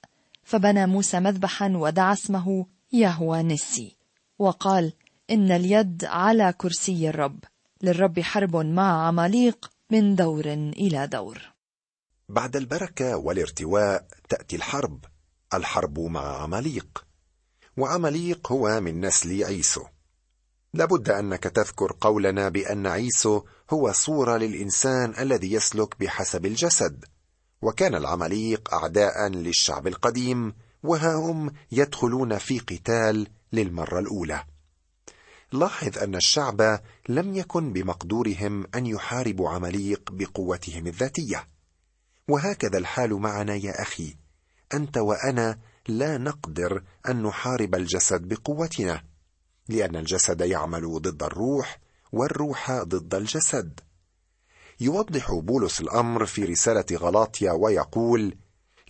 فبنى 0.53 0.87
موسى 0.87 1.19
مذبحا 1.19 1.73
ودعا 1.75 2.13
اسمه 2.13 2.65
يهوى 2.91 3.43
نسي 3.43 3.97
وقال 4.39 4.93
إن 5.29 5.51
اليد 5.51 6.05
على 6.05 6.53
كرسي 6.57 7.09
الرب 7.09 7.39
للرب 7.81 8.19
حرب 8.19 8.55
مع 8.55 9.07
عماليق 9.07 9.71
من 9.91 10.15
دور 10.15 10.45
إلى 10.53 11.07
دور. 11.07 11.53
بعد 12.29 12.55
البركة 12.55 13.17
والارتواء 13.17 14.07
تأتي 14.29 14.55
الحرب 14.55 15.05
الحرب 15.53 15.99
مع 15.99 16.41
عماليق 16.41 17.05
وعماليق 17.77 18.51
هو 18.51 18.81
من 18.81 19.05
نسل 19.05 19.43
عيسو. 19.43 19.83
لابد 20.73 21.09
أنك 21.09 21.43
تذكر 21.43 21.95
قولنا 22.01 22.49
بأن 22.49 22.87
عيسو 22.87 23.43
هو 23.73 23.91
صورة 23.91 24.37
للإنسان 24.37 25.13
الذي 25.19 25.53
يسلك 25.53 25.99
بحسب 25.99 26.45
الجسد. 26.45 27.05
وكان 27.63 27.95
العماليق 27.95 28.73
أعداء 28.73 29.27
للشعب 29.27 29.87
القديم 29.87 30.53
وها 30.83 31.15
هم 31.15 31.51
يدخلون 31.71 32.37
في 32.37 32.59
قتال 32.59 33.27
للمرة 33.53 33.99
الأولى. 33.99 34.43
لاحظ 35.51 35.97
أن 35.97 36.15
الشعب 36.15 36.79
لم 37.09 37.35
يكن 37.35 37.73
بمقدورهم 37.73 38.67
أن 38.75 38.85
يحاربوا 38.85 39.49
عمليق 39.49 40.11
بقوتهم 40.11 40.87
الذاتية. 40.87 41.47
وهكذا 42.27 42.77
الحال 42.77 43.13
معنا 43.13 43.55
يا 43.55 43.81
أخي. 43.81 44.15
أنت 44.73 44.97
وأنا 44.97 45.59
لا 45.87 46.17
نقدر 46.17 46.83
أن 47.09 47.23
نحارب 47.23 47.75
الجسد 47.75 48.21
بقوتنا 48.21 49.03
لأن 49.69 49.95
الجسد 49.95 50.41
يعمل 50.41 50.99
ضد 51.01 51.23
الروح 51.23 51.79
والروح 52.11 52.71
ضد 52.71 53.15
الجسد. 53.15 53.79
يوضح 54.83 55.31
بولس 55.31 55.81
الأمر 55.81 56.25
في 56.25 56.45
رسالة 56.45 56.85
غلاطيا 56.93 57.51
ويقول 57.51 58.35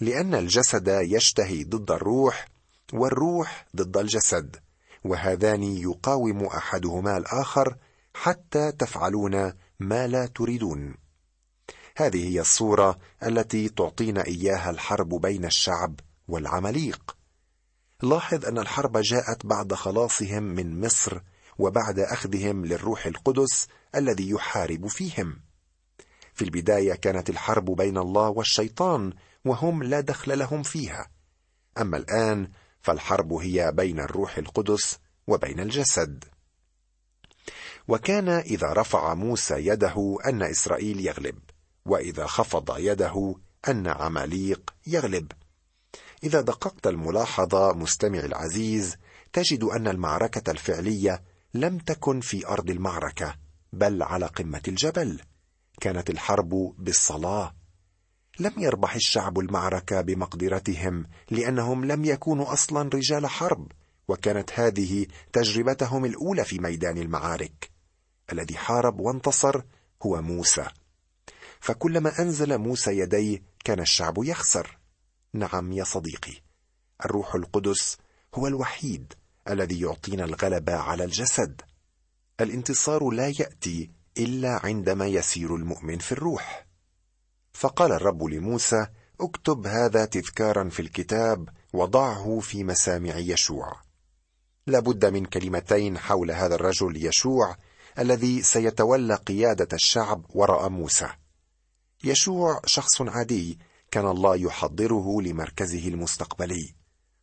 لأن 0.01 0.35
الجسد 0.35 0.87
يشتهي 0.87 1.63
ضد 1.63 1.91
الروح 1.91 2.47
والروح 2.93 3.65
ضد 3.75 3.97
الجسد 3.97 4.55
وهذان 5.03 5.63
يقاوم 5.63 6.45
أحدهما 6.45 7.17
الآخر 7.17 7.75
حتى 8.13 8.71
تفعلون 8.71 9.53
ما 9.79 10.07
لا 10.07 10.25
تريدون. 10.25 10.95
هذه 11.97 12.27
هي 12.29 12.41
الصورة 12.41 12.97
التي 13.23 13.69
تعطينا 13.69 14.25
إياها 14.25 14.69
الحرب 14.69 15.09
بين 15.09 15.45
الشعب 15.45 15.99
والعماليق. 16.27 17.17
لاحظ 18.03 18.45
أن 18.45 18.57
الحرب 18.57 18.97
جاءت 18.97 19.45
بعد 19.45 19.73
خلاصهم 19.73 20.43
من 20.43 20.85
مصر 20.85 21.19
وبعد 21.57 21.99
أخذهم 21.99 22.65
للروح 22.65 23.05
القدس 23.05 23.67
الذي 23.95 24.29
يحارب 24.29 24.87
فيهم. 24.87 25.39
في 26.33 26.45
البداية 26.45 26.93
كانت 26.93 27.29
الحرب 27.29 27.65
بين 27.65 27.97
الله 27.97 28.29
والشيطان 28.29 29.13
وهم 29.45 29.83
لا 29.83 29.99
دخل 29.99 30.39
لهم 30.39 30.63
فيها. 30.63 31.07
أما 31.81 31.97
الآن 31.97 32.49
فالحرب 32.81 33.33
هي 33.33 33.71
بين 33.71 33.99
الروح 33.99 34.37
القدس 34.37 34.99
وبين 35.27 35.59
الجسد. 35.59 36.23
وكان 37.87 38.29
إذا 38.29 38.73
رفع 38.73 39.13
موسى 39.13 39.67
يده 39.67 40.17
أن 40.25 40.43
إسرائيل 40.43 40.99
يغلب 40.99 41.39
وإذا 41.85 42.25
خفض 42.25 42.75
يده 42.79 43.35
أن 43.67 43.87
عماليق 43.87 44.73
يغلب. 44.87 45.31
إذا 46.23 46.41
دققت 46.41 46.87
الملاحظة 46.87 47.73
مستمع 47.73 48.19
العزيز 48.19 48.97
تجد 49.33 49.63
أن 49.63 49.87
المعركة 49.87 50.51
الفعلية 50.51 51.23
لم 51.53 51.77
تكن 51.77 52.19
في 52.19 52.47
أرض 52.47 52.69
المعركة 52.69 53.35
بل 53.73 54.03
على 54.03 54.25
قمة 54.25 54.61
الجبل. 54.67 55.21
كانت 55.83 56.09
الحرب 56.09 56.75
بالصلاة. 56.77 57.55
لم 58.39 58.53
يربح 58.57 58.95
الشعب 58.95 59.39
المعركة 59.39 60.01
بمقدرتهم 60.01 61.05
لأنهم 61.31 61.85
لم 61.85 62.05
يكونوا 62.05 62.53
أصلا 62.53 62.89
رجال 62.93 63.27
حرب 63.27 63.71
وكانت 64.07 64.59
هذه 64.59 65.07
تجربتهم 65.33 66.05
الأولى 66.05 66.45
في 66.45 66.59
ميدان 66.59 66.97
المعارك. 66.97 67.71
الذي 68.31 68.57
حارب 68.57 68.99
وانتصر 68.99 69.61
هو 70.03 70.21
موسى. 70.21 70.67
فكلما 71.59 72.21
أنزل 72.21 72.57
موسى 72.57 72.97
يديه 72.97 73.43
كان 73.65 73.79
الشعب 73.79 74.23
يخسر. 74.23 74.77
نعم 75.33 75.71
يا 75.71 75.83
صديقي 75.83 76.33
الروح 77.05 77.35
القدس 77.35 77.97
هو 78.35 78.47
الوحيد 78.47 79.13
الذي 79.49 79.81
يعطينا 79.81 80.23
الغلبة 80.23 80.75
على 80.75 81.03
الجسد. 81.03 81.61
الانتصار 82.41 83.09
لا 83.09 83.27
يأتي 83.27 83.91
إلا 84.17 84.59
عندما 84.63 85.07
يسير 85.07 85.55
المؤمن 85.55 85.97
في 85.97 86.11
الروح. 86.11 86.67
فقال 87.53 87.91
الرب 87.91 88.23
لموسى 88.23 88.87
اكتب 89.21 89.67
هذا 89.67 90.05
تذكارا 90.05 90.69
في 90.69 90.81
الكتاب 90.81 91.49
وضعه 91.73 92.39
في 92.39 92.63
مسامع 92.63 93.17
يشوع. 93.17 93.81
لابد 94.67 95.05
من 95.05 95.25
كلمتين 95.25 95.97
حول 95.97 96.31
هذا 96.31 96.55
الرجل 96.55 97.05
يشوع 97.05 97.55
الذي 97.99 98.41
سيتولى 98.41 99.15
قيادة 99.15 99.67
الشعب 99.73 100.25
وراء 100.29 100.69
موسى. 100.69 101.09
يشوع 102.03 102.61
شخص 102.65 103.01
عادي 103.01 103.59
كان 103.91 104.07
الله 104.07 104.35
يحضره 104.35 105.21
لمركزه 105.21 105.87
المستقبلي. 105.87 106.75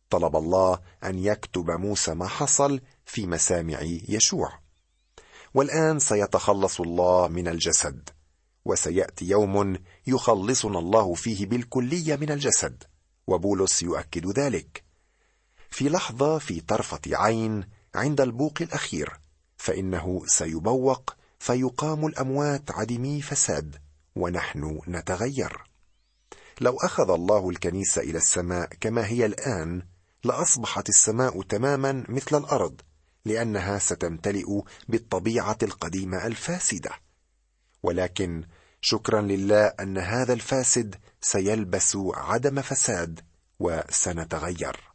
طلب 0.09 0.35
الله 0.35 0.79
أن 1.03 1.19
يكتب 1.19 1.71
موسى 1.71 2.13
ما 2.13 2.27
حصل 2.27 2.81
في 3.05 3.27
مسامع 3.27 3.81
يشوع. 4.09 4.59
والآن 5.53 5.99
سيتخلص 5.99 6.81
الله 6.81 7.27
من 7.27 7.47
الجسد 7.47 8.09
وسيأتي 8.65 9.25
يوم 9.25 9.77
يخلصنا 10.07 10.79
الله 10.79 11.13
فيه 11.13 11.45
بالكلية 11.45 12.15
من 12.15 12.31
الجسد 12.31 12.83
وبولس 13.27 13.83
يؤكد 13.83 14.39
ذلك. 14.39 14.83
في 15.69 15.89
لحظة 15.89 16.37
في 16.37 16.61
طرفة 16.61 17.01
عين 17.07 17.63
عند 17.95 18.21
البوق 18.21 18.53
الأخير 18.61 19.19
فإنه 19.57 20.23
سيبوق 20.25 21.15
فيقام 21.39 22.05
الأموات 22.05 22.71
عدمي 22.71 23.21
فساد 23.21 23.75
ونحن 24.15 24.79
نتغير. 24.87 25.63
لو 26.61 26.77
أخذ 26.83 27.11
الله 27.11 27.49
الكنيسة 27.49 28.01
إلى 28.01 28.17
السماء 28.17 28.67
كما 28.79 29.07
هي 29.07 29.25
الآن 29.25 29.81
لأصبحت 30.23 30.89
السماء 30.89 31.41
تماما 31.41 32.05
مثل 32.09 32.37
الأرض 32.37 32.81
لأنها 33.25 33.79
ستمتلئ 33.79 34.61
بالطبيعة 34.89 35.57
القديمة 35.63 36.27
الفاسدة. 36.27 36.91
ولكن 37.83 38.43
شكرا 38.81 39.21
لله 39.21 39.65
أن 39.65 39.97
هذا 39.97 40.33
الفاسد 40.33 40.95
سيلبس 41.21 41.97
عدم 42.13 42.61
فساد 42.61 43.19
وسنتغير. 43.59 44.91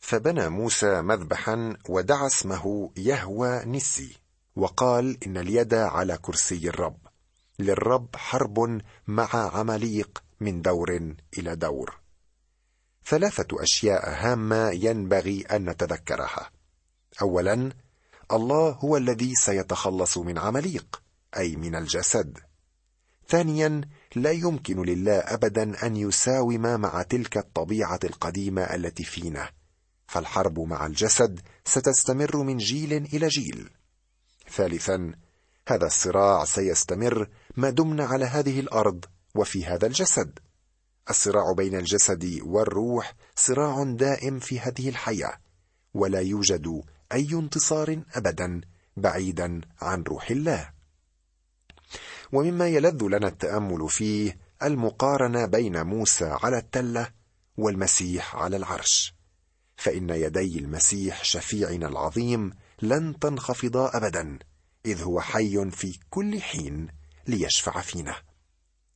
فبنى 0.00 0.48
موسى 0.48 1.02
مذبحا 1.02 1.76
ودعا 1.88 2.26
اسمه 2.26 2.90
يهوى 2.96 3.64
نسي 3.64 4.16
وقال 4.56 5.24
إن 5.26 5.36
اليد 5.36 5.74
على 5.74 6.18
كرسي 6.18 6.68
الرب. 6.68 6.98
للرب 7.58 8.16
حرب 8.16 8.80
مع 9.06 9.28
عماليق 9.34 10.22
من 10.40 10.62
دور 10.62 11.14
إلى 11.38 11.56
دور. 11.56 11.98
ثلاثة 13.06 13.62
أشياء 13.62 14.10
هامة 14.10 14.70
ينبغي 14.70 15.40
أن 15.40 15.70
نتذكرها. 15.70 16.50
اولا 17.22 17.72
الله 18.32 18.70
هو 18.70 18.96
الذي 18.96 19.34
سيتخلص 19.34 20.18
من 20.18 20.38
عمليق 20.38 21.02
أي 21.36 21.56
من 21.56 21.74
الجسد. 21.74 22.38
ثانيا 23.28 23.80
لا 24.16 24.30
يمكن 24.30 24.82
لله 24.82 25.18
ابدا 25.18 25.86
أن 25.86 25.96
يساوم 25.96 26.62
مع 26.80 27.02
تلك 27.02 27.38
الطبيعة 27.38 28.00
القديمة 28.04 28.62
التي 28.62 29.04
فينا. 29.04 29.50
فالحرب 30.06 30.60
مع 30.60 30.86
الجسد 30.86 31.40
ستستمر 31.64 32.36
من 32.36 32.56
جيل 32.56 32.92
إلى 32.92 33.28
جيل. 33.28 33.70
ثالثا 34.50 35.12
هذا 35.68 35.86
الصراع 35.86 36.44
سيستمر 36.44 37.28
ما 37.56 37.70
دمنا 37.70 38.04
على 38.04 38.24
هذه 38.24 38.60
الأرض 38.60 39.04
وفي 39.34 39.64
هذا 39.64 39.86
الجسد. 39.86 40.38
الصراع 41.10 41.52
بين 41.52 41.74
الجسد 41.74 42.40
والروح 42.42 43.14
صراع 43.36 43.84
دائم 43.84 44.38
في 44.38 44.60
هذه 44.60 44.88
الحياة 44.88 45.38
ولا 45.94 46.20
يوجد 46.20 46.82
أي 47.12 47.28
انتصار 47.32 48.02
ابدا 48.14 48.60
بعيدا 48.96 49.60
عن 49.80 50.02
روح 50.02 50.30
الله. 50.30 50.70
ومما 52.32 52.68
يلذ 52.68 53.04
لنا 53.04 53.28
التأمل 53.28 53.88
فيه 53.88 54.38
المقارنة 54.62 55.46
بين 55.46 55.86
موسى 55.86 56.36
على 56.42 56.58
التلة 56.58 57.10
والمسيح 57.56 58.36
على 58.36 58.56
العرش. 58.56 59.14
فإن 59.76 60.10
يدي 60.10 60.58
المسيح 60.58 61.24
شفيعنا 61.24 61.88
العظيم 61.88 62.52
لن 62.82 63.18
تنخفضا 63.18 63.96
ابدا 63.96 64.38
إذ 64.86 65.02
هو 65.02 65.20
حي 65.20 65.70
في 65.70 65.98
كل 66.10 66.40
حين 66.40 66.88
ليشفع 67.26 67.80
فينا. 67.80 68.14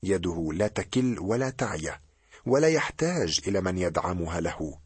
يده 0.03 0.51
لا 0.53 0.67
تكل 0.69 1.19
ولا 1.19 1.51
تعيا 1.51 2.01
ولا 2.47 2.69
يحتاج 2.69 3.41
إلى 3.47 3.61
من 3.61 3.79
يدعمها 3.79 4.41
له 4.41 4.79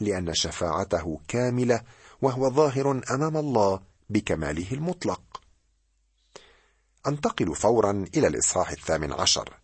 لأن 0.00 0.34
شفاعته 0.34 1.20
كاملة 1.28 1.82
وهو 2.24 2.50
ظاهر 2.50 3.02
أمام 3.10 3.36
الله 3.36 3.80
بكماله 4.10 4.72
المطلق. 4.72 5.22
أنتقل 7.06 7.54
فورا 7.54 8.04
إلى 8.16 8.26
الإصحاح 8.26 8.70
الثامن 8.70 9.12
عشر 9.12 9.60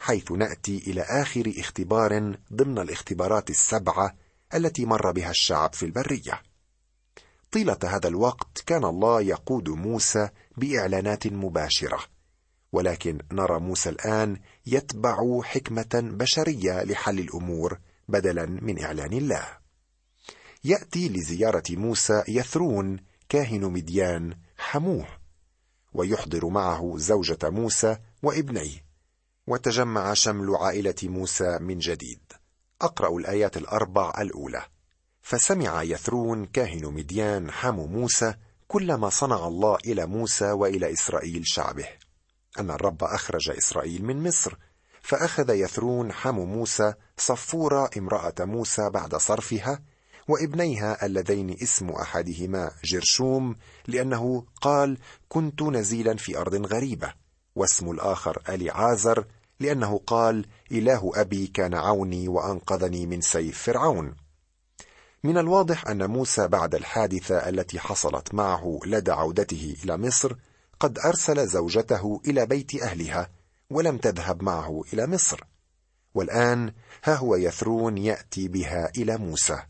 حيث 0.00 0.32
نأتي 0.32 0.78
إلى 0.78 1.00
آخر 1.02 1.52
اختبار 1.58 2.36
ضمن 2.52 2.78
الاختبارات 2.78 3.50
السبعة 3.50 4.16
التي 4.54 4.84
مر 4.84 5.12
بها 5.12 5.30
الشعب 5.30 5.74
في 5.74 5.86
البرية. 5.86 6.42
طيلة 7.52 7.78
هذا 7.84 8.08
الوقت 8.08 8.62
كان 8.66 8.84
الله 8.84 9.20
يقود 9.20 9.68
موسى 9.68 10.28
بإعلانات 10.56 11.26
مباشرة 11.26 12.00
ولكن 12.72 13.18
نرى 13.32 13.60
موسى 13.60 13.88
الآن 13.88 14.40
يتبع 14.66 15.42
حكمة 15.42 15.90
بشرية 15.94 16.84
لحل 16.84 17.18
الأمور 17.18 17.78
بدلا 18.08 18.46
من 18.46 18.84
إعلان 18.84 19.12
الله. 19.12 19.57
يأتي 20.64 21.08
لزيارة 21.08 21.62
موسى 21.70 22.22
يثرون 22.28 23.00
كاهن 23.28 23.60
مديان 23.60 24.38
حموه 24.58 25.06
ويحضر 25.92 26.48
معه 26.48 26.94
زوجة 26.96 27.38
موسى 27.42 27.96
وابنيه 28.22 28.84
وتجمع 29.46 30.14
شمل 30.14 30.56
عائلة 30.56 30.94
موسى 31.02 31.58
من 31.58 31.78
جديد. 31.78 32.20
أقرأ 32.82 33.18
الآيات 33.18 33.56
الأربع 33.56 34.12
الأولى. 34.20 34.62
فسمع 35.22 35.82
يثرون 35.82 36.44
كاهن 36.44 36.84
مديان 36.84 37.50
حم 37.50 37.74
موسى 37.74 38.34
كل 38.68 38.94
ما 38.94 39.08
صنع 39.08 39.46
الله 39.46 39.76
إلى 39.76 40.06
موسى 40.06 40.50
وإلى 40.50 40.92
إسرائيل 40.92 41.46
شعبه. 41.46 41.88
أن 42.58 42.70
الرب 42.70 43.04
أخرج 43.04 43.50
إسرائيل 43.50 44.04
من 44.04 44.28
مصر 44.28 44.54
فأخذ 45.02 45.50
يثرون 45.50 46.12
حم 46.12 46.34
موسى 46.34 46.94
صفورة 47.16 47.90
امرأة 47.98 48.34
موسى 48.40 48.90
بعد 48.90 49.14
صرفها 49.14 49.82
وابنيها 50.28 51.06
اللذين 51.06 51.56
اسم 51.62 51.90
أحدهما 51.90 52.70
جرشوم 52.84 53.56
لأنه 53.86 54.44
قال 54.60 54.98
كنت 55.28 55.62
نزيلا 55.62 56.16
في 56.16 56.38
أرض 56.38 56.66
غريبة. 56.66 57.12
واسم 57.54 57.90
الآخر 57.90 58.42
اليعازر 58.48 59.24
لأنه 59.60 60.00
قال 60.06 60.46
إله 60.72 61.12
أبي 61.14 61.46
كان 61.46 61.74
عوني 61.74 62.28
وأنقذني 62.28 63.06
من 63.06 63.20
سيف 63.20 63.62
فرعون. 63.62 64.14
من 65.24 65.38
الواضح 65.38 65.88
أن 65.88 66.10
موسى 66.10 66.48
بعد 66.48 66.74
الحادثة 66.74 67.48
التي 67.48 67.80
حصلت 67.80 68.34
معه 68.34 68.78
لدى 68.86 69.10
عودته 69.10 69.76
إلى 69.84 69.96
مصر 69.96 70.34
قد 70.80 70.98
أرسل 70.98 71.46
زوجته 71.46 72.20
إلى 72.26 72.46
بيت 72.46 72.82
أهلها 72.82 73.30
ولم 73.70 73.98
تذهب 73.98 74.42
معه 74.42 74.82
إلى 74.92 75.06
مصر. 75.06 75.44
والآن 76.14 76.72
ها 77.04 77.14
هو 77.14 77.36
يثرون 77.36 77.98
يأتي 77.98 78.48
بها 78.48 78.90
إلى 78.96 79.16
موسى. 79.16 79.62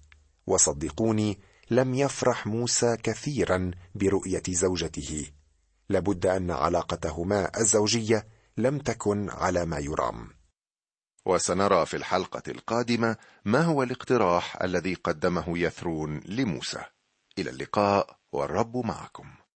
وصدقوني 0.48 1.38
لم 1.70 1.94
يفرح 1.94 2.46
موسى 2.46 2.96
كثيرا 2.96 3.70
برؤية 3.94 4.42
زوجته. 4.48 5.26
لابد 5.88 6.26
أن 6.26 6.50
علاقتهما 6.50 7.50
الزوجية 7.60 8.26
لم 8.56 8.78
تكن 8.78 9.30
على 9.30 9.64
ما 9.64 9.78
يرام. 9.78 10.28
وسنرى 11.26 11.86
في 11.86 11.96
الحلقة 11.96 12.42
القادمة 12.48 13.16
ما 13.44 13.60
هو 13.60 13.82
الاقتراح 13.82 14.62
الذي 14.62 14.94
قدمه 14.94 15.58
يثرون 15.58 16.20
لموسى. 16.26 16.80
إلى 17.38 17.50
اللقاء 17.50 18.18
والرب 18.32 18.76
معكم. 18.76 19.37